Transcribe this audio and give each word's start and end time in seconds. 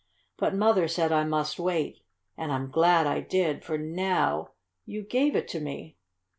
But 0.35 0.55
Mother 0.55 0.87
said 0.87 1.11
I 1.11 1.25
must 1.25 1.59
wait, 1.59 2.01
and 2.35 2.51
I'm 2.51 2.71
glad 2.71 3.05
I 3.05 3.19
did, 3.21 3.63
for 3.63 3.77
now 3.77 4.49
you 4.83 5.03
gave 5.03 5.35
it 5.35 5.47
to 5.49 5.59
me." 5.59 5.95